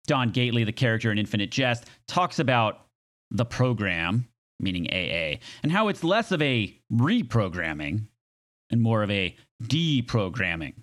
Don 0.06 0.30
Gately, 0.30 0.64
the 0.64 0.72
character 0.72 1.10
in 1.10 1.18
Infinite 1.18 1.50
Jest, 1.50 1.86
talks 2.06 2.38
about 2.38 2.86
the 3.30 3.44
program, 3.44 4.26
meaning 4.58 4.86
AA, 4.92 5.38
and 5.62 5.70
how 5.70 5.88
it's 5.88 6.04
less 6.04 6.32
of 6.32 6.42
a 6.42 6.76
reprogramming 6.92 8.06
and 8.70 8.80
more 8.80 9.02
of 9.02 9.10
a 9.10 9.36
deprogramming. 9.62 10.74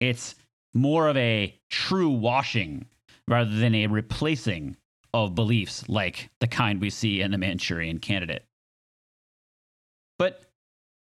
It's 0.00 0.34
more 0.74 1.08
of 1.08 1.16
a 1.16 1.58
true 1.70 2.10
washing 2.10 2.86
rather 3.28 3.54
than 3.54 3.74
a 3.74 3.86
replacing 3.86 4.76
of 5.14 5.34
beliefs 5.34 5.88
like 5.88 6.30
the 6.40 6.46
kind 6.46 6.80
we 6.80 6.90
see 6.90 7.20
in 7.20 7.30
the 7.30 7.38
Manchurian 7.38 7.98
candidate. 7.98 8.44
But 10.18 10.42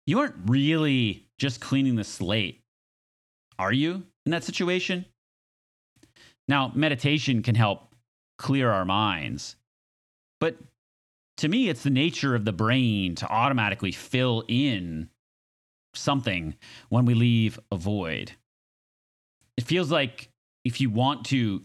you 0.06 0.18
aren't 0.18 0.34
really 0.46 1.28
just 1.38 1.60
cleaning 1.60 1.96
the 1.96 2.04
slate, 2.04 2.63
are 3.58 3.72
you, 3.72 4.04
in 4.26 4.32
that 4.32 4.44
situation? 4.44 5.04
Now, 6.48 6.72
meditation 6.74 7.42
can 7.42 7.54
help 7.54 7.94
clear 8.38 8.70
our 8.70 8.84
minds, 8.84 9.56
but 10.40 10.56
to 11.38 11.48
me, 11.48 11.68
it's 11.68 11.82
the 11.82 11.90
nature 11.90 12.34
of 12.34 12.44
the 12.44 12.52
brain 12.52 13.14
to 13.16 13.28
automatically 13.28 13.92
fill 13.92 14.44
in 14.46 15.08
something 15.94 16.54
when 16.88 17.04
we 17.04 17.14
leave 17.14 17.58
a 17.72 17.76
void. 17.76 18.32
It 19.56 19.64
feels 19.64 19.90
like 19.90 20.28
if 20.64 20.80
you 20.80 20.90
want 20.90 21.26
to 21.26 21.62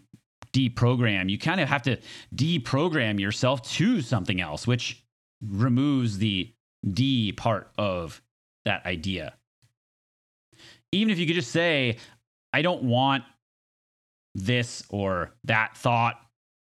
deprogram, 0.53 1.29
you 1.29 1.38
kind 1.38 1.62
of 1.62 1.69
have 1.69 1.84
to 1.84 1.98
deprogram 2.36 3.19
yourself 3.19 3.62
to 3.74 4.01
something 4.01 4.41
else, 4.41 4.65
which 4.65 5.03
removes 5.46 6.17
the 6.17 6.51
D 6.91 7.31
part 7.31 7.72
of 7.77 8.22
that 8.65 8.86
idea. 8.86 9.34
Even 10.91 11.12
if 11.12 11.19
you 11.19 11.25
could 11.25 11.36
just 11.36 11.51
say, 11.51 11.98
I 12.53 12.62
don't 12.62 12.84
want 12.84 13.24
this 14.36 14.84
or 14.89 15.31
that 15.43 15.77
thought 15.77 16.15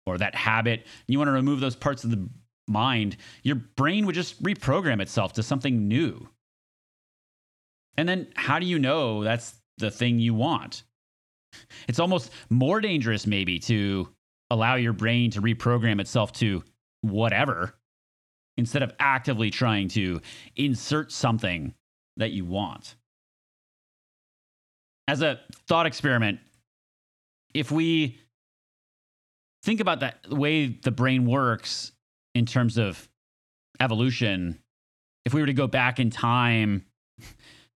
or 0.06 0.18
that 0.18 0.36
habit, 0.36 0.86
you 1.08 1.18
want 1.18 1.28
to 1.28 1.34
remove 1.34 1.60
those 1.60 1.76
parts 1.76 2.04
of 2.04 2.12
the 2.12 2.28
mind, 2.68 3.18
your 3.44 3.56
brain 3.56 4.06
would 4.06 4.16
just 4.16 4.42
reprogram 4.44 5.02
itself 5.02 5.34
to 5.34 5.44
something 5.44 5.88
new. 5.88 6.28
And 7.98 8.08
then 8.08 8.28
how 8.36 8.60
do 8.60 8.66
you 8.66 8.80
know 8.80 9.24
that's 9.24 9.56
the 9.78 9.92
thing 9.92 10.20
you 10.20 10.34
want? 10.34 10.84
It's 11.88 12.00
almost 12.00 12.32
more 12.50 12.82
dangerous, 12.82 13.26
maybe, 13.26 13.60
to 13.60 14.10
allow 14.50 14.76
your 14.76 14.94
brain 14.94 15.32
to 15.32 15.42
reprogram 15.42 16.00
itself 16.00 16.32
to 16.34 16.64
whatever 17.02 17.74
instead 18.58 18.84
of 18.84 18.94
actively 19.00 19.50
trying 19.50 19.88
to 19.88 20.22
insert 20.56 21.12
something 21.12 21.74
that 22.18 22.32
you 22.32 22.46
want. 22.46 22.96
As 25.08 25.22
a 25.22 25.40
thought 25.68 25.86
experiment, 25.86 26.40
if 27.54 27.72
we 27.72 28.20
think 29.64 29.80
about 29.80 30.02
that 30.02 30.24
the 30.28 30.36
way 30.36 30.68
the 30.68 30.92
brain 30.92 31.26
works 31.26 31.92
in 32.36 32.46
terms 32.46 32.78
of 32.78 33.08
evolution, 33.80 34.60
if 35.26 35.34
we 35.34 35.42
were 35.42 35.48
to 35.48 35.54
go 35.54 35.68
back 35.68 36.00
in 36.00 36.10
time 36.10 36.86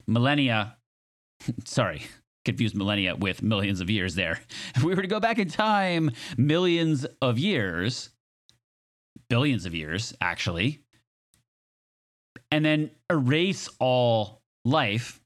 millennia, 0.08 0.78
sorry, 1.66 2.02
confused 2.46 2.76
millennia 2.76 3.16
with 3.16 3.42
millions 3.42 3.82
of 3.82 3.90
years 3.90 4.16
there. 4.16 4.40
If 4.76 4.84
we 4.84 4.96
were 4.96 5.02
to 5.02 5.08
go 5.08 5.20
back 5.20 5.40
in 5.40 5.50
time 5.50 6.12
millions 6.38 7.06
of 7.22 7.38
years, 7.38 8.10
billions 9.30 9.66
of 9.66 9.74
years, 9.74 10.14
actually, 10.22 10.80
and 12.52 12.64
then 12.66 12.92
erase 13.10 13.70
all 13.80 14.42
life, 14.66 15.22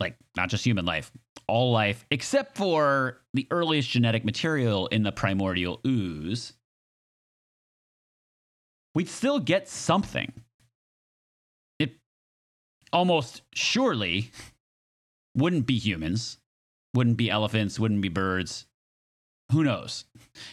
like 0.00 0.16
not 0.36 0.48
just 0.48 0.64
human 0.64 0.84
life, 0.84 1.12
all 1.48 1.72
life, 1.72 2.04
except 2.10 2.56
for 2.56 3.20
the 3.34 3.46
earliest 3.50 3.90
genetic 3.90 4.24
material 4.24 4.86
in 4.88 5.02
the 5.02 5.12
primordial 5.12 5.80
ooze, 5.86 6.54
we'd 8.94 9.08
still 9.08 9.38
get 9.38 9.68
something. 9.68 10.32
It 11.78 11.92
almost 12.92 13.42
surely 13.54 14.30
wouldn't 15.36 15.66
be 15.66 15.78
humans, 15.78 16.38
wouldn't 16.94 17.16
be 17.16 17.30
elephants, 17.30 17.78
wouldn't 17.78 18.02
be 18.02 18.08
birds. 18.08 18.66
Who 19.52 19.62
knows? 19.62 20.04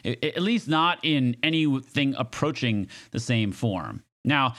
at 0.06 0.42
least 0.42 0.68
not 0.68 1.00
in 1.04 1.36
anything 1.44 2.16
approaching 2.18 2.88
the 3.12 3.20
same 3.20 3.52
form. 3.52 4.04
Now, 4.24 4.56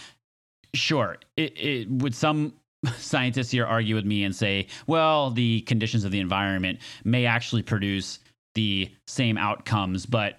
sure, 0.75 1.17
it, 1.37 1.59
it, 1.59 1.91
would 1.91 2.15
some 2.15 2.55
scientists 2.99 3.51
here 3.51 3.67
argue 3.67 3.95
with 3.95 4.05
me 4.05 4.25
and 4.25 4.35
say, 4.35 4.67
well, 4.87 5.31
the 5.31 5.63
conditions 5.63 6.05
of 6.05 6.11
the 6.13 6.21
environment 6.21 6.79
may 7.05 7.27
actually 7.27 7.63
produce 7.63 8.19
the 8.55 8.91
same 9.07 9.37
outcomes, 9.37 10.07
but 10.07 10.39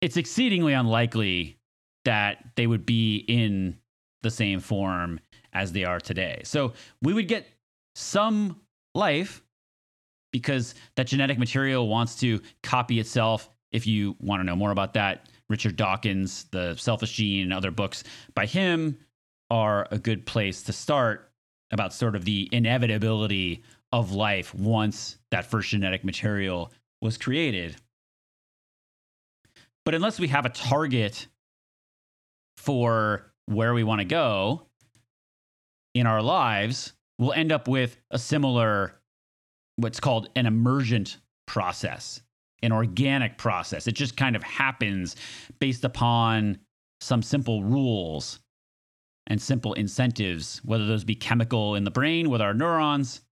it's 0.00 0.16
exceedingly 0.16 0.72
unlikely 0.72 1.58
that 2.04 2.38
they 2.56 2.66
would 2.66 2.86
be 2.86 3.16
in 3.28 3.76
the 4.22 4.30
same 4.30 4.60
form 4.60 5.20
as 5.52 5.72
they 5.72 5.84
are 5.84 6.00
today. 6.00 6.40
So 6.44 6.72
we 7.02 7.12
would 7.12 7.28
get 7.28 7.46
some 7.94 8.60
life 8.94 9.42
because 10.32 10.74
that 10.96 11.06
genetic 11.06 11.38
material 11.38 11.88
wants 11.88 12.14
to 12.20 12.40
copy 12.62 13.00
itself. 13.00 13.50
If 13.72 13.86
you 13.86 14.16
want 14.20 14.40
to 14.40 14.44
know 14.44 14.56
more 14.56 14.70
about 14.70 14.94
that, 14.94 15.28
Richard 15.48 15.76
Dawkins, 15.76 16.44
The 16.52 16.76
Selfish 16.76 17.12
Gene, 17.12 17.42
and 17.42 17.52
other 17.52 17.70
books 17.70 18.04
by 18.34 18.46
him 18.46 18.96
are 19.50 19.88
a 19.90 19.98
good 19.98 20.26
place 20.26 20.62
to 20.64 20.72
start 20.72 21.29
about 21.70 21.92
sort 21.92 22.16
of 22.16 22.24
the 22.24 22.48
inevitability 22.52 23.62
of 23.92 24.12
life 24.12 24.54
once 24.54 25.18
that 25.30 25.46
first 25.46 25.70
genetic 25.70 26.04
material 26.04 26.72
was 27.00 27.16
created. 27.16 27.76
But 29.84 29.94
unless 29.94 30.20
we 30.20 30.28
have 30.28 30.46
a 30.46 30.50
target 30.50 31.26
for 32.56 33.32
where 33.46 33.74
we 33.74 33.82
want 33.82 34.00
to 34.00 34.04
go 34.04 34.66
in 35.94 36.06
our 36.06 36.22
lives, 36.22 36.92
we'll 37.18 37.32
end 37.32 37.52
up 37.52 37.66
with 37.66 37.96
a 38.10 38.18
similar 38.18 39.00
what's 39.76 40.00
called 40.00 40.28
an 40.36 40.46
emergent 40.46 41.18
process, 41.46 42.20
an 42.62 42.70
organic 42.72 43.38
process. 43.38 43.86
It 43.86 43.92
just 43.92 44.16
kind 44.16 44.36
of 44.36 44.42
happens 44.42 45.16
based 45.58 45.84
upon 45.84 46.58
some 47.00 47.22
simple 47.22 47.64
rules 47.64 48.40
and 49.30 49.40
simple 49.40 49.72
incentives, 49.72 50.60
whether 50.64 50.86
those 50.86 51.04
be 51.04 51.14
chemical 51.14 51.74
in 51.74 51.84
the 51.84 51.90
brain 51.90 52.28
with 52.28 52.42
our 52.42 52.52
neurons 52.52 53.22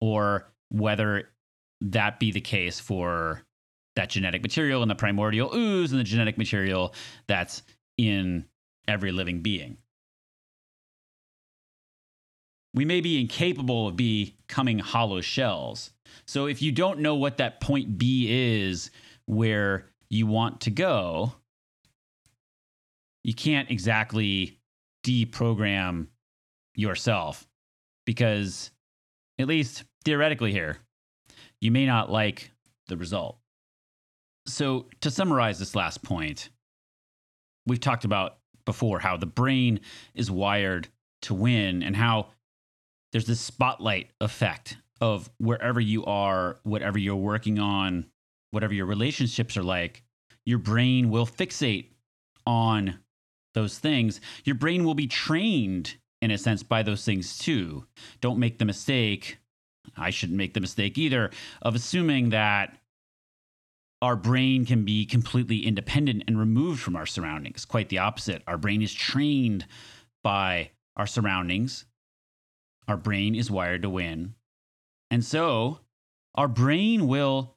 or 0.00 0.52
whether 0.68 1.30
that 1.80 2.20
be 2.20 2.30
the 2.30 2.40
case 2.40 2.78
for 2.78 3.42
that 3.96 4.10
genetic 4.10 4.42
material 4.42 4.82
in 4.82 4.88
the 4.88 4.94
primordial 4.94 5.54
ooze 5.54 5.92
and 5.92 6.00
the 6.00 6.04
genetic 6.04 6.36
material 6.36 6.92
that's 7.26 7.62
in 7.96 8.44
every 8.86 9.12
living 9.12 9.40
being 9.40 9.78
we 12.74 12.84
may 12.84 13.00
be 13.00 13.20
incapable 13.20 13.88
of 13.88 13.96
becoming 13.96 14.80
hollow 14.80 15.20
shells. 15.20 15.92
So 16.26 16.46
if 16.46 16.60
you 16.60 16.72
don't 16.72 16.98
know 16.98 17.14
what 17.14 17.38
that 17.38 17.60
point 17.60 17.96
B 17.96 18.26
is 18.28 18.90
where 19.26 19.86
you 20.10 20.26
want 20.26 20.62
to 20.62 20.70
go, 20.70 21.32
you 23.22 23.32
can't 23.32 23.70
exactly 23.70 24.58
deprogram 25.04 26.08
yourself 26.74 27.46
because, 28.04 28.70
at 29.38 29.46
least 29.46 29.84
theoretically, 30.04 30.50
here, 30.50 30.78
you 31.60 31.70
may 31.70 31.86
not 31.86 32.10
like 32.10 32.50
the 32.88 32.96
result. 32.96 33.38
So, 34.46 34.86
to 35.00 35.10
summarize 35.10 35.58
this 35.58 35.74
last 35.74 36.02
point, 36.02 36.50
we've 37.66 37.80
talked 37.80 38.04
about 38.04 38.38
before 38.64 38.98
how 38.98 39.16
the 39.16 39.26
brain 39.26 39.80
is 40.14 40.30
wired 40.30 40.88
to 41.22 41.34
win 41.34 41.82
and 41.82 41.96
how 41.96 42.28
there's 43.12 43.26
this 43.26 43.40
spotlight 43.40 44.10
effect 44.20 44.76
of 45.00 45.30
wherever 45.38 45.80
you 45.80 46.04
are, 46.04 46.58
whatever 46.62 46.98
you're 46.98 47.16
working 47.16 47.58
on, 47.58 48.06
whatever 48.50 48.74
your 48.74 48.86
relationships 48.86 49.56
are 49.56 49.62
like, 49.62 50.02
your 50.44 50.58
brain 50.58 51.10
will 51.10 51.26
fixate 51.26 51.90
on 52.46 52.98
those 53.54 53.78
things. 53.78 54.20
Your 54.44 54.56
brain 54.56 54.84
will 54.84 54.94
be 54.94 55.06
trained, 55.06 55.96
in 56.20 56.30
a 56.30 56.38
sense, 56.38 56.62
by 56.62 56.82
those 56.82 57.04
things 57.04 57.38
too. 57.38 57.86
Don't 58.20 58.38
make 58.38 58.58
the 58.58 58.64
mistake, 58.64 59.38
I 59.96 60.10
shouldn't 60.10 60.38
make 60.38 60.54
the 60.54 60.60
mistake 60.60 60.98
either, 60.98 61.30
of 61.62 61.74
assuming 61.74 62.30
that 62.30 62.76
our 64.02 64.16
brain 64.16 64.66
can 64.66 64.84
be 64.84 65.06
completely 65.06 65.66
independent 65.66 66.24
and 66.26 66.38
removed 66.38 66.80
from 66.80 66.96
our 66.96 67.06
surroundings. 67.06 67.64
Quite 67.64 67.88
the 67.88 67.98
opposite. 67.98 68.42
Our 68.46 68.58
brain 68.58 68.82
is 68.82 68.92
trained 68.92 69.66
by 70.22 70.70
our 70.96 71.06
surroundings 71.06 71.86
our 72.88 72.96
brain 72.96 73.34
is 73.34 73.50
wired 73.50 73.82
to 73.82 73.90
win. 73.90 74.34
And 75.10 75.24
so 75.24 75.80
our 76.34 76.48
brain 76.48 77.06
will 77.06 77.53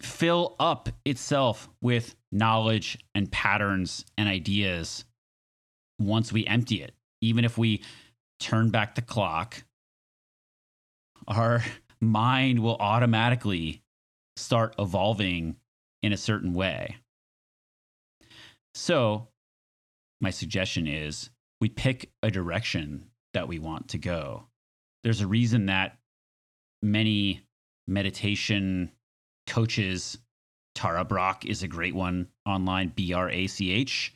fill 0.00 0.56
up 0.58 0.88
itself 1.04 1.68
with 1.80 2.14
knowledge 2.30 2.98
and 3.14 3.30
patterns 3.30 4.04
and 4.16 4.28
ideas 4.28 5.04
once 5.98 6.32
we 6.32 6.46
empty 6.46 6.82
it. 6.82 6.94
Even 7.20 7.44
if 7.44 7.58
we 7.58 7.82
turn 8.38 8.70
back 8.70 8.94
the 8.94 9.02
clock, 9.02 9.64
our 11.26 11.62
mind 12.00 12.60
will 12.60 12.76
automatically 12.76 13.82
start 14.36 14.74
evolving 14.78 15.56
in 16.02 16.12
a 16.12 16.16
certain 16.16 16.54
way. 16.54 16.96
So, 18.74 19.28
my 20.20 20.30
suggestion 20.30 20.86
is 20.86 21.30
we 21.60 21.68
pick 21.68 22.10
a 22.22 22.30
direction 22.30 23.10
that 23.34 23.48
we 23.48 23.58
want 23.58 23.88
to 23.88 23.98
go. 23.98 24.44
There's 25.02 25.20
a 25.20 25.26
reason 25.26 25.66
that 25.66 25.98
many 26.82 27.42
meditation 27.86 28.92
coaches, 29.48 30.18
Tara 30.74 31.04
Brach 31.04 31.44
is 31.44 31.64
a 31.64 31.68
great 31.68 31.94
one 31.94 32.28
online, 32.46 32.92
B 32.94 33.12
R 33.12 33.28
A 33.30 33.48
C 33.48 33.72
H. 33.72 34.14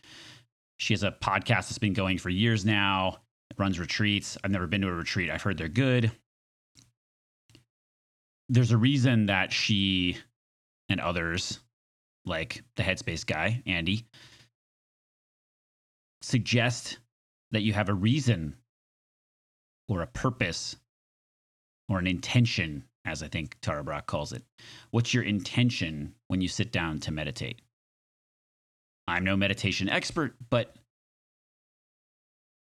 She 0.79 0.95
has 0.95 1.03
a 1.03 1.11
podcast 1.11 1.69
that's 1.69 1.79
been 1.79 1.93
going 1.93 2.19
for 2.19 2.29
years 2.29 2.65
now, 2.65 3.19
runs 3.59 3.81
retreats. 3.81 4.39
I've 4.45 4.51
never 4.51 4.67
been 4.67 4.83
to 4.83 4.89
a 4.89 4.93
retreat, 4.93 5.31
I've 5.31 5.43
heard 5.43 5.59
they're 5.59 5.69
good. 5.69 6.13
There's 8.49 8.71
a 8.71 8.77
reason 8.77 9.27
that 9.27 9.53
she 9.53 10.19
and 10.89 11.01
others, 11.01 11.61
like 12.27 12.63
the 12.77 12.83
Headspace 12.83 13.25
guy, 13.27 13.63
Andy, 13.67 14.07
suggest 16.21 16.99
that 17.51 17.63
you 17.63 17.73
have 17.73 17.89
a 17.89 17.95
reason 17.95 18.57
or 19.89 20.03
a 20.03 20.07
purpose 20.07 20.77
or 21.89 21.99
an 21.99 22.07
intention, 22.07 22.85
as 23.05 23.23
I 23.23 23.29
think 23.29 23.57
Tara 23.61 23.83
Brach 23.83 24.07
calls 24.07 24.33
it. 24.33 24.43
What's 24.91 25.13
your 25.13 25.25
intention 25.25 26.15
when 26.29 26.41
you 26.41 26.49
sit 26.49 26.73
down 26.73 27.01
to 27.01 27.13
meditate? 27.13 27.61
I'm 29.09 29.25
no 29.25 29.37
meditation 29.37 29.89
expert, 29.89 30.37
but 30.51 30.75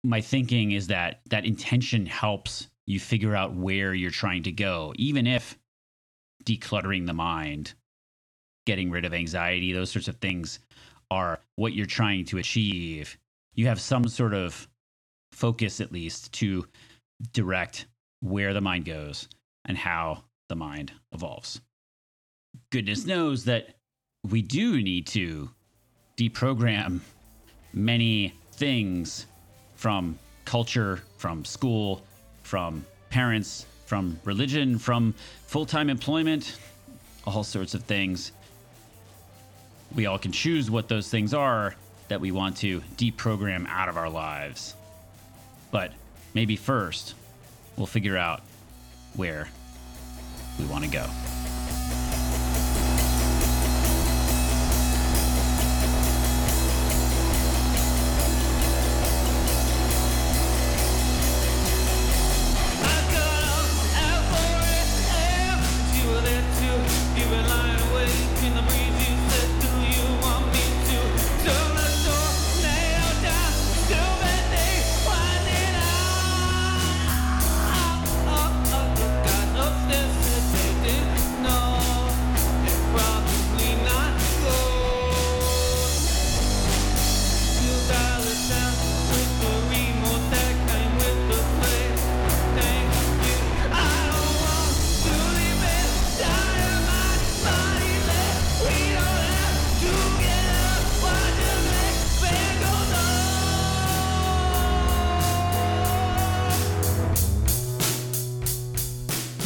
my 0.04 0.20
thinking 0.20 0.72
is 0.72 0.88
that 0.88 1.20
that 1.30 1.44
intention 1.44 2.06
helps 2.06 2.68
you 2.86 2.98
figure 2.98 3.36
out 3.36 3.54
where 3.54 3.94
you're 3.94 4.10
trying 4.10 4.42
to 4.42 4.52
go, 4.52 4.92
even 4.96 5.26
if 5.26 5.56
decluttering 6.44 7.06
the 7.06 7.12
mind 7.12 7.74
getting 8.66 8.90
rid 8.90 9.04
of 9.04 9.14
anxiety, 9.14 9.72
those 9.72 9.90
sorts 9.90 10.08
of 10.08 10.16
things 10.16 10.58
are 11.10 11.40
what 11.56 11.72
you're 11.72 11.86
trying 11.86 12.24
to 12.24 12.38
achieve. 12.38 13.18
You 13.54 13.66
have 13.66 13.80
some 13.80 14.08
sort 14.08 14.34
of 14.34 14.68
focus, 15.32 15.80
at 15.80 15.92
least, 15.92 16.32
to 16.34 16.66
direct 17.32 17.86
where 18.20 18.54
the 18.54 18.60
mind 18.60 18.84
goes 18.84 19.28
and 19.64 19.76
how 19.76 20.24
the 20.52 20.56
mind 20.56 20.92
evolves. 21.12 21.62
Goodness 22.68 23.06
knows 23.06 23.46
that 23.46 23.68
we 24.22 24.42
do 24.42 24.82
need 24.82 25.06
to 25.06 25.48
deprogram 26.18 27.00
many 27.72 28.34
things 28.52 29.24
from 29.76 30.18
culture, 30.44 31.00
from 31.16 31.46
school, 31.46 32.02
from 32.42 32.84
parents, 33.08 33.64
from 33.86 34.20
religion, 34.24 34.78
from 34.78 35.14
full 35.46 35.64
time 35.64 35.88
employment, 35.88 36.58
all 37.26 37.42
sorts 37.42 37.72
of 37.72 37.82
things. 37.84 38.32
We 39.94 40.04
all 40.04 40.18
can 40.18 40.32
choose 40.32 40.70
what 40.70 40.86
those 40.86 41.08
things 41.08 41.32
are 41.32 41.74
that 42.08 42.20
we 42.20 42.30
want 42.30 42.58
to 42.58 42.82
deprogram 42.98 43.66
out 43.68 43.88
of 43.88 43.96
our 43.96 44.10
lives. 44.10 44.74
But 45.70 45.92
maybe 46.34 46.56
first, 46.56 47.14
we'll 47.78 47.86
figure 47.86 48.18
out 48.18 48.42
where 49.14 49.48
we 50.58 50.64
want 50.66 50.84
to 50.84 50.90
go. 50.90 51.41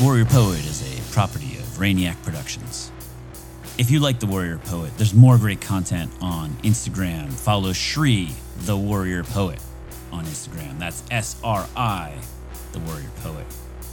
Warrior 0.00 0.26
Poet 0.26 0.58
is 0.58 0.82
a 0.82 1.12
property 1.14 1.56
of 1.56 1.64
Rainiac 1.78 2.22
Productions. 2.22 2.92
If 3.78 3.90
you 3.90 3.98
like 3.98 4.20
The 4.20 4.26
Warrior 4.26 4.58
Poet, 4.58 4.92
there's 4.98 5.14
more 5.14 5.38
great 5.38 5.62
content 5.62 6.12
on 6.20 6.50
Instagram. 6.56 7.32
Follow 7.32 7.72
Sri, 7.72 8.28
The 8.58 8.76
Warrior 8.76 9.24
Poet, 9.24 9.58
on 10.12 10.26
Instagram. 10.26 10.78
That's 10.78 11.02
S 11.10 11.40
R 11.42 11.66
I, 11.74 12.12
The 12.72 12.80
Warrior 12.80 13.10
Poet. 13.22 13.46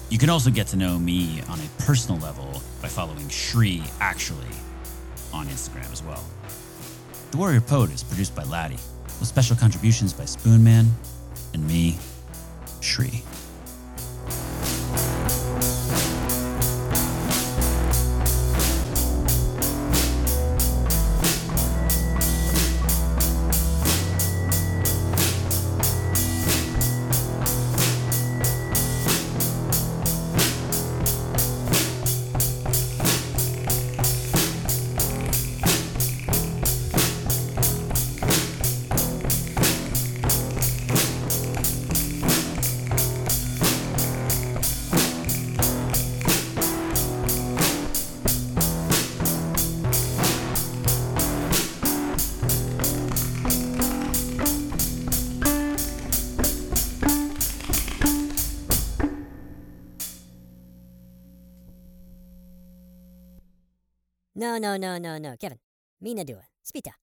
You 0.10 0.18
can 0.18 0.30
also 0.30 0.52
get 0.52 0.68
to 0.68 0.76
know 0.76 1.00
me 1.00 1.42
on 1.48 1.58
a 1.58 1.84
personal 1.84 2.20
level 2.20 2.62
by 2.82 2.90
following 2.90 3.30
Sri 3.30 3.82
Actually 4.02 4.52
on 5.32 5.48
Instagram 5.48 5.90
as 5.94 6.04
well. 6.04 6.26
The 7.32 7.38
Warrior 7.38 7.62
Poet 7.62 7.92
is 7.92 8.04
produced 8.04 8.36
by 8.36 8.44
Laddie, 8.44 8.76
with 9.20 9.28
special 9.30 9.56
contributions 9.56 10.12
by 10.12 10.26
Spoonman 10.26 10.90
and 11.54 11.66
me, 11.66 11.98
Sri. 12.82 13.24
No, 64.54 64.60
no, 64.60 64.78
no, 64.78 65.00
no, 65.00 65.18
no. 65.18 65.36
Kevin, 65.38 65.60
mi 66.00 66.14
na 66.14 66.24
dua. 66.24 66.46
Spita. 66.62 67.03